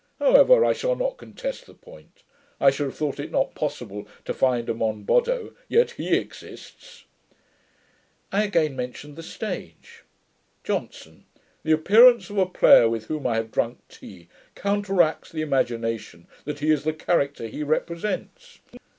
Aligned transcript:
However, 0.17 0.65
I 0.65 0.73
shall 0.73 0.95
not 0.95 1.17
contest 1.17 1.67
the 1.67 1.75
point. 1.75 2.23
I 2.59 2.71
should 2.71 2.87
have 2.87 2.97
thought 2.97 3.19
it 3.19 3.29
not 3.29 3.53
possible 3.53 4.07
to 4.25 4.33
find 4.33 4.67
a 4.67 4.73
Monboddo; 4.73 5.53
yet 5.67 5.91
HE 5.91 6.17
exists.' 6.17 7.03
I 8.31 8.45
again 8.45 8.75
mentioned 8.75 9.15
the 9.15 9.21
stage. 9.21 10.03
JOHNSON. 10.63 11.25
'The 11.61 11.71
appearance 11.71 12.31
of 12.31 12.39
a 12.39 12.47
player, 12.47 12.89
with 12.89 13.05
whom 13.05 13.27
I 13.27 13.35
have 13.35 13.51
drunk 13.51 13.77
tea, 13.89 14.27
counteracts 14.55 15.31
the 15.31 15.43
imagination 15.43 16.25
that 16.45 16.61
he 16.61 16.71
is 16.71 16.83
the 16.83 16.93
character 16.93 17.45
he 17.45 17.61
represents. 17.61 18.57